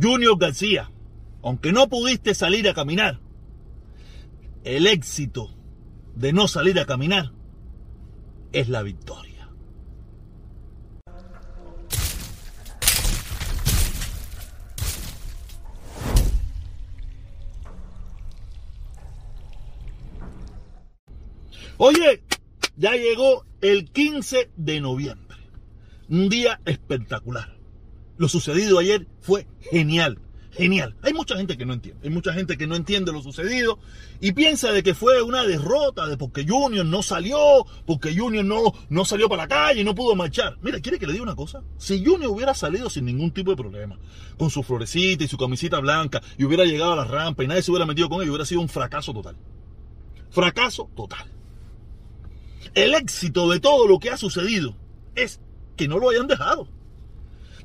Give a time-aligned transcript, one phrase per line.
[0.00, 0.90] Junior García,
[1.42, 3.18] aunque no pudiste salir a caminar,
[4.62, 5.50] el éxito
[6.14, 7.32] de no salir a caminar
[8.52, 9.48] es la victoria.
[21.76, 22.22] Oye,
[22.76, 25.38] ya llegó el 15 de noviembre.
[26.08, 27.57] Un día espectacular.
[28.18, 30.18] Lo sucedido ayer fue genial.
[30.50, 30.96] Genial.
[31.02, 32.00] Hay mucha gente que no entiende.
[32.02, 33.78] Hay mucha gente que no entiende lo sucedido
[34.20, 38.72] y piensa de que fue una derrota, de porque Junior no salió, porque Junior no,
[38.88, 40.58] no salió para la calle y no pudo marchar.
[40.60, 41.62] Mira, ¿quiere que le diga una cosa?
[41.76, 43.98] Si Junior hubiera salido sin ningún tipo de problema,
[44.36, 47.62] con su florecita y su camisita blanca, y hubiera llegado a la rampa y nadie
[47.62, 49.36] se hubiera metido con él, hubiera sido un fracaso total.
[50.30, 51.30] Fracaso total.
[52.74, 54.74] El éxito de todo lo que ha sucedido
[55.14, 55.40] es
[55.76, 56.68] que no lo hayan dejado.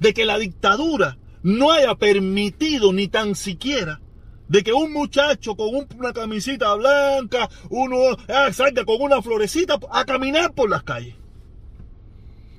[0.04, 4.02] De que la dictadura no haya permitido ni tan siquiera
[4.50, 10.04] de que un muchacho con una camisita blanca, uno ah, salga con una florecita a
[10.04, 11.16] caminar por las calles.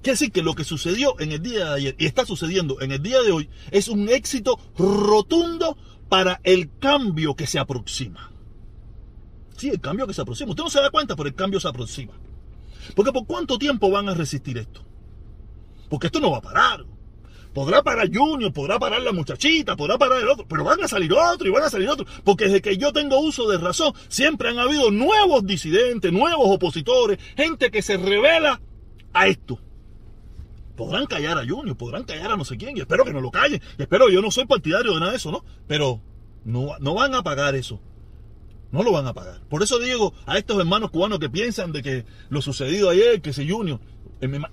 [0.02, 2.92] Quiere decir que lo que sucedió en el día de ayer y está sucediendo en
[2.92, 5.76] el día de hoy es un éxito rotundo
[6.08, 8.32] para el cambio que se aproxima.
[9.58, 10.48] Sí, el cambio que se aproxima.
[10.48, 12.14] Usted no se da cuenta, pero el cambio se aproxima.
[12.96, 14.82] Porque ¿por cuánto tiempo van a resistir esto?
[15.90, 16.86] Porque esto no va a parar.
[17.54, 21.12] Podrá parar Junior, podrá parar la muchachita, podrá parar el otro, pero van a salir
[21.12, 22.04] otro y van a salir otro.
[22.24, 27.18] Porque desde que yo tengo uso de razón, siempre han habido nuevos disidentes, nuevos opositores,
[27.36, 28.60] gente que se revela
[29.12, 29.60] a esto.
[30.76, 33.30] Podrán callar a Junior, podrán callar a no sé quién, y espero que no lo
[33.30, 33.62] callen.
[33.78, 35.44] Y espero, yo no soy partidario de nada de eso, ¿no?
[35.68, 36.02] Pero
[36.44, 37.80] no, no van a pagar eso.
[38.72, 39.40] No lo van a pagar.
[39.48, 43.30] Por eso digo a estos hermanos cubanos que piensan de que lo sucedido ayer, que
[43.30, 43.78] ese Junior,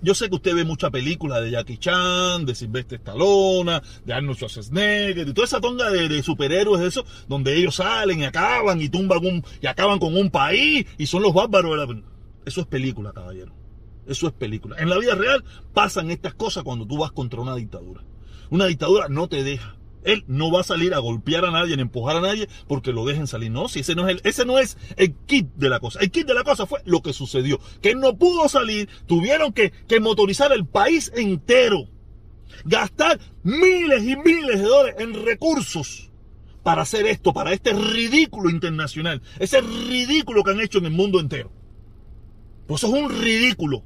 [0.02, 4.38] yo sé que usted ve mucha película de Jackie Chan, de Sylvester Stallone, de Arnold
[4.38, 9.26] Schwarzenegger, de toda esa tonga de, superhéroes, eso, donde ellos salen y acaban y tumban
[9.26, 11.96] un, y acaban con un país y son los bárbaros.
[12.46, 13.54] Eso es película, caballero.
[14.08, 14.78] Eso es película.
[14.80, 15.44] En la vida real
[15.74, 18.04] pasan estas cosas cuando tú vas contra una dictadura.
[18.50, 19.78] Una dictadura no te deja.
[20.04, 23.06] Él no va a salir a golpear a nadie, ni empujar a nadie, porque lo
[23.06, 23.52] dejen salir.
[23.52, 26.00] No, si ese no es el, ese no es el kit de la cosa.
[26.00, 27.60] El kit de la cosa fue lo que sucedió.
[27.82, 31.88] Que no pudo salir, tuvieron que, que motorizar el país entero.
[32.66, 36.12] Gastar miles y miles de dólares en recursos
[36.64, 39.22] para hacer esto, para este ridículo internacional.
[39.40, 41.52] Ese ridículo que han hecho en el mundo entero.
[42.68, 43.84] Pues eso es un ridículo.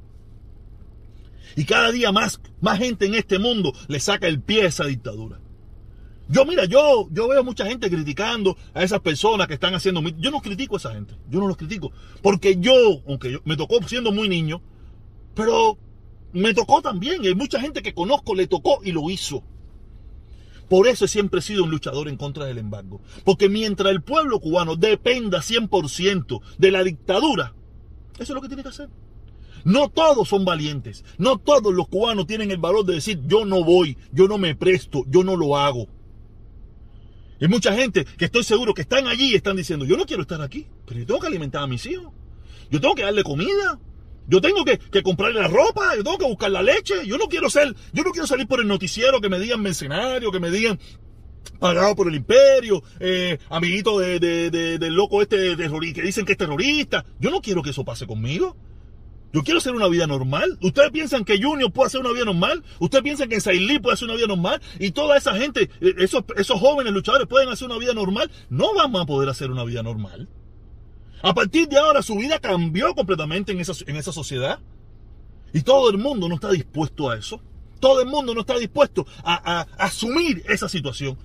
[1.56, 4.84] Y cada día más, más gente en este mundo le saca el pie a esa
[4.84, 5.40] dictadura.
[6.28, 10.02] Yo, mira, yo, yo veo mucha gente criticando a esas personas que están haciendo.
[10.18, 11.14] Yo no critico a esa gente.
[11.30, 11.92] Yo no los critico.
[12.20, 12.72] Porque yo,
[13.06, 14.60] aunque yo, me tocó siendo muy niño,
[15.34, 15.78] pero
[16.32, 17.22] me tocó también.
[17.22, 19.44] Hay mucha gente que conozco, le tocó y lo hizo.
[20.68, 23.00] Por eso siempre he sido un luchador en contra del embargo.
[23.24, 27.54] Porque mientras el pueblo cubano dependa 100% de la dictadura,
[28.14, 28.88] eso es lo que tiene que hacer.
[29.64, 31.04] No todos son valientes.
[31.18, 34.56] No todos los cubanos tienen el valor de decir yo no voy, yo no me
[34.56, 35.86] presto, yo no lo hago.
[37.40, 40.22] Hay mucha gente que estoy seguro que están allí y están diciendo, yo no quiero
[40.22, 42.12] estar aquí, pero yo tengo que alimentar a mis hijos.
[42.70, 43.78] Yo tengo que darle comida.
[44.28, 47.06] Yo tengo que, comprarle la ropa, yo tengo que buscar la leche.
[47.06, 50.32] Yo no quiero ser, yo no quiero salir por el noticiero que me digan mercenario,
[50.32, 50.80] que me digan
[51.60, 56.38] pagado por el imperio, eh, amiguito de, del loco este terrorista, que dicen que es
[56.38, 57.04] terrorista.
[57.20, 58.56] Yo no quiero que eso pase conmigo.
[59.36, 60.56] Yo quiero hacer una vida normal.
[60.62, 62.64] ¿Ustedes piensan que Junior puede hacer una vida normal?
[62.78, 64.62] ¿Ustedes piensan que Sailí puede hacer una vida normal?
[64.78, 68.30] Y toda esa gente, eh, esos, esos jóvenes luchadores pueden hacer una vida normal.
[68.48, 70.26] No van a poder hacer una vida normal.
[71.20, 74.58] A partir de ahora su vida cambió completamente en esa, en esa sociedad.
[75.52, 77.42] Y todo el mundo no está dispuesto a eso.
[77.78, 81.18] Todo el mundo no está dispuesto a, a asumir esa situación.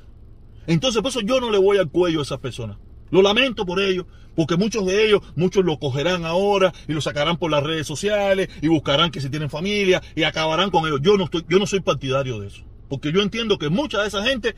[0.67, 2.75] Entonces, por eso yo no le voy al cuello a esas personas.
[3.11, 4.05] Lo lamento por ellos,
[4.35, 8.49] porque muchos de ellos, muchos lo cogerán ahora y lo sacarán por las redes sociales
[8.61, 11.01] y buscarán que si tienen familia y acabarán con ellos.
[11.01, 14.07] Yo no, estoy, yo no soy partidario de eso, porque yo entiendo que mucha de
[14.07, 14.55] esa gente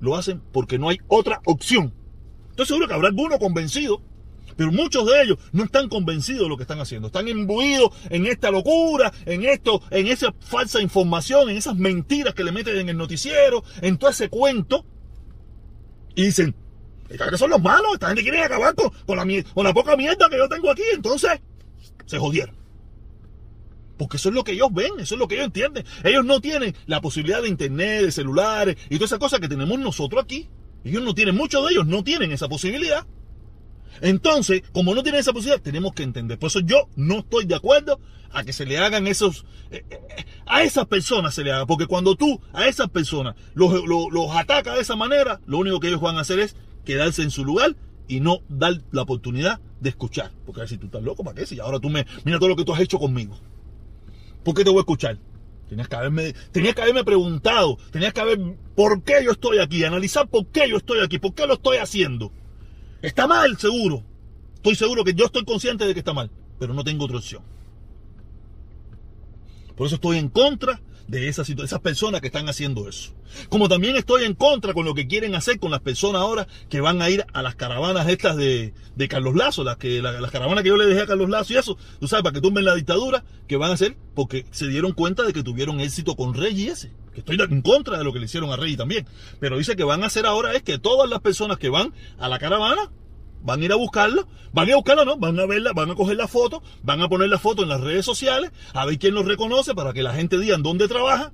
[0.00, 1.92] lo hacen porque no hay otra opción.
[2.50, 4.02] Estoy seguro que habrá alguno convencido,
[4.56, 7.06] pero muchos de ellos no están convencidos de lo que están haciendo.
[7.06, 12.44] Están imbuidos en esta locura, en esto, en esa falsa información, en esas mentiras que
[12.44, 14.84] le meten en el noticiero, en todo ese cuento.
[16.16, 16.56] Y dicen,
[17.08, 20.36] que son los malos, esta gente quiere acabar con, la, con la poca mierda que
[20.36, 21.40] yo tengo aquí, entonces
[22.06, 22.56] se jodieron.
[23.98, 25.84] Porque eso es lo que ellos ven, eso es lo que ellos entienden.
[26.04, 29.78] Ellos no tienen la posibilidad de internet, de celulares y todas esas cosas que tenemos
[29.78, 30.48] nosotros aquí.
[30.84, 33.04] Ellos no tienen, muchos de ellos no tienen esa posibilidad.
[34.00, 36.38] Entonces, como no tienen esa posibilidad, tenemos que entender.
[36.38, 37.98] Por eso yo no estoy de acuerdo
[38.30, 39.44] a que se le hagan esos...
[39.72, 41.66] Eh, eh, a esas personas se le haga.
[41.66, 45.88] Porque cuando tú a esas personas los, los atacas de esa manera, lo único que
[45.88, 46.54] ellos van a hacer es
[46.88, 47.76] quedarse en su lugar
[48.08, 50.32] y no dar la oportunidad de escuchar.
[50.46, 51.44] Porque a ver si tú estás loco, ¿para qué?
[51.44, 52.06] Si ahora tú me...
[52.24, 53.38] Mira todo lo que tú has hecho conmigo.
[54.42, 55.18] ¿Por qué te voy a escuchar?
[55.68, 58.38] Tenías que haberme, tenías que haberme preguntado, tenías que haber
[58.74, 61.76] por qué yo estoy aquí, analizar por qué yo estoy aquí, por qué lo estoy
[61.76, 62.32] haciendo.
[63.02, 64.02] Está mal, seguro.
[64.54, 67.42] Estoy seguro que yo estoy consciente de que está mal, pero no tengo otra opción.
[69.76, 73.12] Por eso estoy en contra de esas, esas personas que están haciendo eso.
[73.48, 76.80] Como también estoy en contra con lo que quieren hacer con las personas ahora que
[76.80, 80.62] van a ir a las caravanas estas de, de Carlos Lazo, las, que, las caravanas
[80.62, 82.74] que yo le dejé a Carlos Lazo y eso, tú sabes, para que tumben la
[82.74, 86.60] dictadura, que van a hacer porque se dieron cuenta de que tuvieron éxito con Rey
[86.60, 86.92] y ese.
[87.14, 89.06] Que estoy en contra de lo que le hicieron a Rey también.
[89.40, 92.28] Pero dice que van a hacer ahora es que todas las personas que van a
[92.28, 92.90] la caravana
[93.42, 95.16] Van a ir a buscarla, van a ir a buscarla, ¿no?
[95.16, 97.80] Van a verla, van a coger la foto, van a poner la foto en las
[97.80, 101.32] redes sociales, a ver quién los reconoce para que la gente diga dónde trabaja,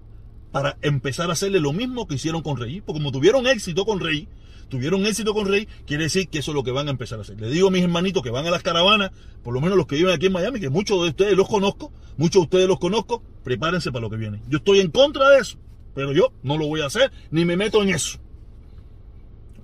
[0.52, 2.80] para empezar a hacerle lo mismo que hicieron con Rey.
[2.80, 4.28] Porque como tuvieron éxito con Rey,
[4.68, 7.22] tuvieron éxito con Rey, quiere decir que eso es lo que van a empezar a
[7.22, 7.40] hacer.
[7.40, 9.10] Le digo a mis hermanitos que van a las caravanas,
[9.42, 11.92] por lo menos los que viven aquí en Miami, que muchos de ustedes los conozco,
[12.16, 14.42] muchos de ustedes los conozco, prepárense para lo que viene.
[14.48, 15.58] Yo estoy en contra de eso,
[15.94, 18.18] pero yo no lo voy a hacer, ni me meto en eso.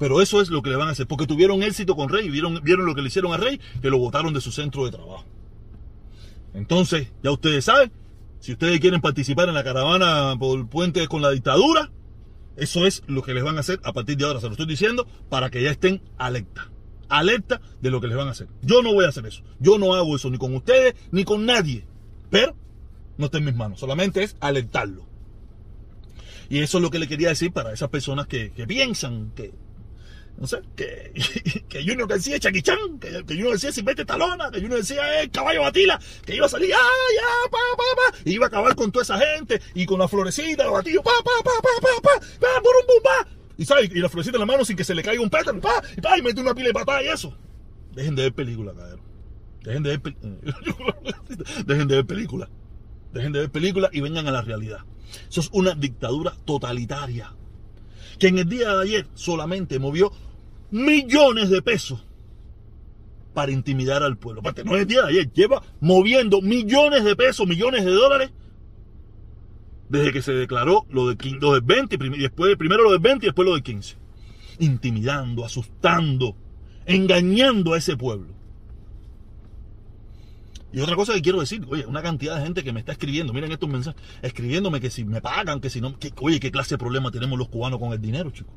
[0.01, 2.59] Pero eso es lo que le van a hacer, porque tuvieron éxito con Rey, vieron,
[2.65, 5.27] vieron lo que le hicieron a Rey, que lo votaron de su centro de trabajo.
[6.55, 7.93] Entonces, ya ustedes saben,
[8.41, 11.91] si ustedes quieren participar en la caravana por puente con la dictadura,
[12.57, 14.67] eso es lo que les van a hacer a partir de ahora, se lo estoy
[14.67, 16.71] diciendo, para que ya estén alerta.
[17.11, 18.49] Alerta de lo que les van a hacer.
[18.63, 19.43] Yo no voy a hacer eso.
[19.59, 21.85] Yo no hago eso ni con ustedes ni con nadie.
[22.31, 22.57] Pero
[23.19, 23.81] no está en mis manos.
[23.81, 25.05] Solamente es alertarlo.
[26.49, 29.53] Y eso es lo que le quería decir para esas personas que piensan que
[30.37, 31.13] no sé, que,
[31.69, 35.31] que Junior decía Chucky Chan, que, que Junior decía vete Talona, que Junior decía eh,
[35.31, 38.75] Caballo Batila, que iba a salir, ah, ya, pa, pa, pa, y iba a acabar
[38.75, 42.03] con toda esa gente, y con la florecita, el batillo, pa, pa, pa, pa, pa,
[42.03, 44.85] pa, pa, un bum, pa, y sabes, y la florecita en la mano sin que
[44.85, 47.09] se le caiga un pétalo, pa, y pa, y mete una pila de patada y
[47.09, 47.37] eso.
[47.95, 49.01] Dejen de ver películas, cabrón.
[49.63, 50.01] Dejen de ver,
[51.67, 52.49] dejen de ver películas.
[53.13, 54.79] Dejen de ver películas y vengan a la realidad.
[55.29, 57.35] Eso es una dictadura totalitaria.
[58.19, 60.13] Que en el día de ayer solamente movió
[60.71, 62.05] millones de pesos
[63.35, 64.41] para intimidar al pueblo.
[64.41, 68.31] Aparte, no es el día de ayer, lleva moviendo millones de pesos, millones de dólares
[69.91, 71.17] desde que se declaró lo del,
[71.63, 73.97] 20 y después, primero lo del 20 y después lo del 15.
[74.61, 76.37] Intimidando, asustando,
[76.87, 78.40] engañando a ese pueblo.
[80.73, 83.33] Y otra cosa que quiero decir, oye, una cantidad de gente que me está escribiendo,
[83.33, 86.79] miren estos mensajes, escribiéndome que si me pagan, que si no, oye, qué clase de
[86.79, 88.55] problema tenemos los cubanos con el dinero, chicos.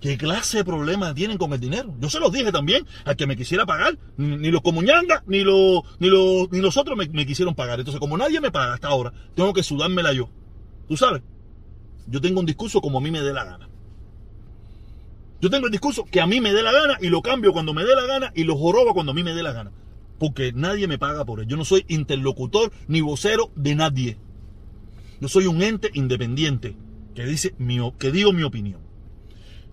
[0.00, 1.94] ¿Qué clase de problemas tienen con el dinero?
[2.00, 3.98] Yo se los dije también al que me quisiera pagar.
[4.16, 7.78] Ni, los comuñangas, ni, los, ni, los, ni los otros me, quisieron pagar.
[7.78, 10.28] Entonces, como nadie me paga hasta ahora, tengo que sudármela yo.
[10.88, 11.22] ¿Tú sabes?
[12.06, 13.68] Yo tengo un discurso como a mí me dé la gana.
[15.40, 17.74] Yo tengo el discurso que a mí me dé la gana y lo cambio cuando
[17.74, 19.70] me dé la gana y lo jorobo cuando a mí me dé la gana.
[20.18, 21.46] Porque nadie me paga por él.
[21.46, 24.16] Yo no soy interlocutor ni vocero de nadie.
[25.20, 26.76] Yo soy un ente independiente
[27.14, 27.54] que dice
[27.98, 28.80] que digo mi opinión.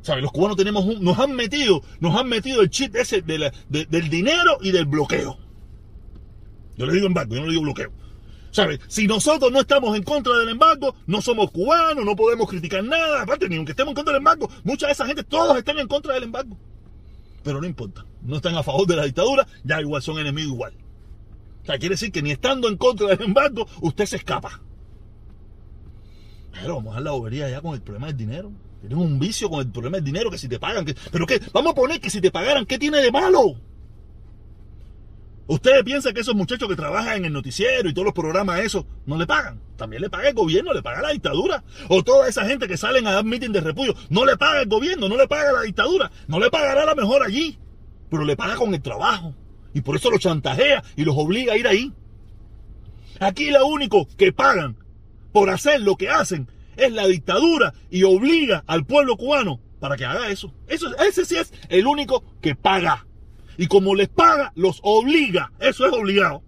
[0.01, 0.21] ¿Sabes?
[0.21, 4.57] Los cubanos tenemos un, nos han metido, nos han metido el chip ese del dinero
[4.61, 5.37] y del bloqueo.
[6.77, 7.91] Yo le digo embargo, yo no le digo bloqueo.
[8.51, 8.79] ¿Sabes?
[8.87, 13.23] Si nosotros no estamos en contra del embargo, no somos cubanos, no podemos criticar nada.
[13.23, 15.87] Aparte, ni aunque estemos en contra del embargo, mucha de esa gente, todos están en
[15.87, 16.57] contra del embargo.
[17.43, 20.73] Pero no importa, no están a favor de la dictadura, ya igual son enemigos igual.
[21.61, 24.61] O sea, quiere decir que ni estando en contra del embargo, usted se escapa.
[26.51, 28.51] Pero vamos a la bobería ya con el problema del dinero.
[28.79, 31.41] Tienes un vicio con el problema del dinero, que si te pagan, que, pero qué,
[31.53, 33.55] vamos a poner que si te pagaran, ¿qué tiene de malo?
[35.45, 38.85] Ustedes piensan que esos muchachos que trabajan en el noticiero y todos los programas, eso,
[39.05, 39.61] no le pagan.
[39.75, 41.63] También le paga el gobierno, le paga la dictadura.
[41.89, 44.69] O toda esa gente que salen a dar meeting de repudio, no le paga el
[44.69, 46.11] gobierno, no le paga la dictadura.
[46.27, 47.57] No le pagará la mejor allí,
[48.09, 49.35] pero le paga con el trabajo.
[49.73, 51.91] Y por eso los chantajea y los obliga a ir ahí.
[53.19, 54.77] Aquí lo único que pagan
[55.33, 56.47] por hacer lo que hacen
[56.77, 60.53] es la dictadura y obliga al pueblo cubano para que haga eso.
[60.67, 60.95] eso.
[60.97, 63.05] Ese sí es el único que paga.
[63.57, 65.51] Y como les paga, los obliga.
[65.59, 66.43] Eso es obligado.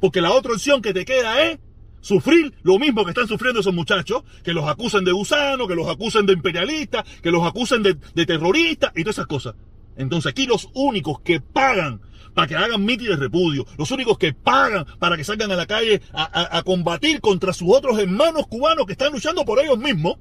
[0.00, 1.60] Porque la otra opción que te queda es
[2.02, 5.88] sufrir lo mismo que están sufriendo esos muchachos, que los acusen de gusano, que los
[5.88, 7.94] acusen de imperialistas, que los acusen de,
[8.26, 9.54] terroristas y todas esas cosas.
[9.96, 12.00] Entonces aquí los únicos que pagan
[12.34, 15.66] para que hagan mítines de repudio, los únicos que pagan para que salgan a la
[15.66, 20.16] calle a, combatir contra sus otros hermanos cubanos que están luchando por ellos mismos,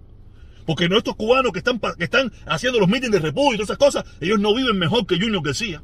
[0.72, 3.78] porque nuestros cubanos que están, que están haciendo los mítines de repudio y todas esas
[3.78, 5.84] cosas, ellos no viven mejor que Junior García.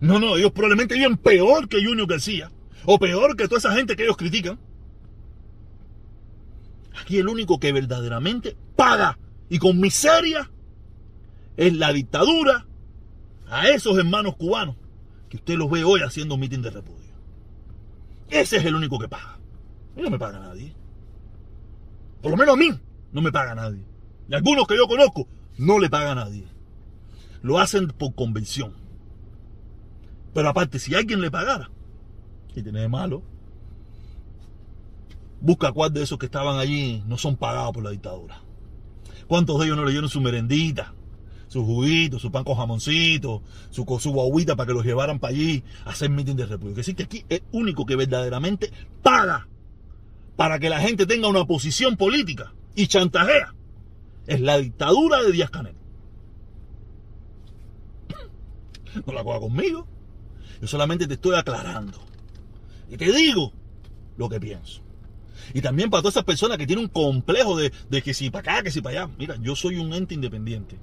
[0.00, 2.50] No, no, ellos probablemente viven peor que Junior García.
[2.84, 4.58] O peor que toda esa gente que ellos critican.
[7.00, 10.50] Aquí el único que verdaderamente paga y con miseria
[11.56, 12.66] es la dictadura
[13.48, 14.74] a esos hermanos cubanos
[15.28, 17.14] que usted los ve hoy haciendo mitin de repudio.
[18.30, 19.38] Ese es el único que paga.
[19.96, 20.74] A no me paga nadie.
[22.20, 22.80] Por lo menos a mí
[23.16, 23.82] no me paga nadie.
[24.28, 26.44] Y algunos que yo conozco no le paga a nadie.
[27.40, 28.74] Lo hacen por convención.
[30.34, 31.70] Pero aparte, si alguien le pagara,
[32.52, 33.22] ¿qué tiene de malo?
[35.40, 38.42] Busca cuál de esos que estaban allí no son pagados por la dictadura.
[39.26, 40.92] ¿Cuántos de ellos no le dieron su merendita,
[41.48, 45.64] su juguito, su pan con jamoncito, su, su guaguita para que los llevaran para allí
[45.86, 46.80] a hacer mitin de república?
[46.80, 48.70] Decir, que aquí es único que verdaderamente
[49.02, 49.48] paga
[50.36, 53.54] para que la gente tenga una posición política y chantajea.
[54.26, 55.74] Es la dictadura de Díaz Canel.
[59.06, 59.86] No la coja conmigo.
[60.60, 61.98] Yo solamente te estoy aclarando.
[62.88, 63.52] Y te digo
[64.16, 64.82] lo que pienso.
[65.54, 68.52] Y también para todas esas personas que tienen un complejo de, de que si para
[68.54, 69.14] acá, que si para allá.
[69.18, 70.78] Mira, yo soy un ente independiente.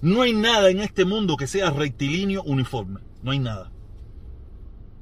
[0.00, 3.00] No hay nada en este mundo que sea rectilíneo uniforme.
[3.22, 3.72] No hay nada.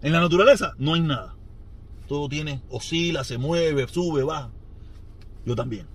[0.01, 1.37] En la naturaleza no hay nada.
[2.09, 4.51] Todo tiene, oscila, se mueve, sube, baja.
[5.45, 5.87] Yo también.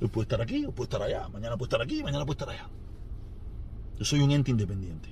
[0.00, 2.50] Yo puedo estar aquí, yo puedo estar allá, mañana puedo estar aquí, mañana puedo estar
[2.50, 2.68] allá.
[3.98, 5.08] Yo soy un ente independiente.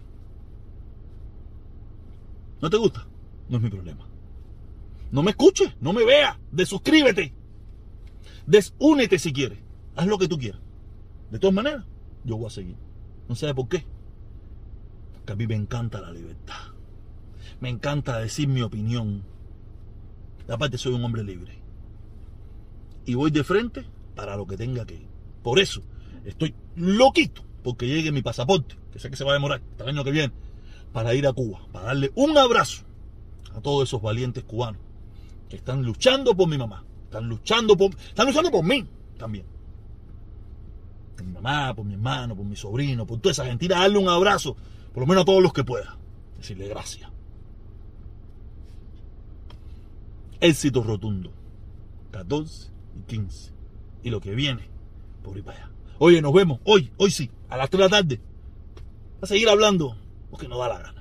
[2.61, 3.07] ¿No te gusta?
[3.49, 4.07] No es mi problema.
[5.11, 7.33] No me escuches, no me veas, desuscríbete.
[8.47, 9.59] Desúnete si quieres.
[9.97, 10.61] Haz lo que tú quieras.
[11.31, 11.85] De todas maneras,
[12.25, 12.76] yo voy a seguir.
[13.29, 13.85] No sé por qué.
[15.14, 16.73] Porque a mí me encanta la libertad.
[17.61, 19.23] Me encanta decir mi opinión.
[20.47, 21.59] Y aparte soy un hombre libre.
[23.07, 25.09] Y voy de frente para lo que tenga que ir.
[25.42, 25.83] Por eso
[26.25, 29.90] estoy loquito porque llegue mi pasaporte, que sé que se va a demorar hasta el
[29.90, 30.33] año que viene,
[30.92, 32.83] para ir a Cuba, para darle un abrazo
[33.54, 34.80] a todos esos valientes cubanos
[35.49, 38.87] que están luchando por mi mamá, están luchando por, están luchando por mí
[39.18, 39.47] también.
[41.16, 43.64] Por mi mamá, por mi hermano, por mi sobrino, por toda esa gente.
[43.64, 44.56] Ir darle un abrazo,
[44.92, 45.97] por lo menos a todos los que pueda.
[46.37, 47.11] Decirle gracias.
[50.40, 51.33] Éxito rotundo.
[52.11, 53.53] 14 y 15.
[54.04, 54.68] Y lo que viene
[55.25, 55.70] por ahí para allá.
[55.99, 58.20] Oye, nos vemos hoy, hoy sí, a las 3 de la tarde.
[59.20, 59.96] A seguir hablando
[60.30, 60.94] porque nos da la gana.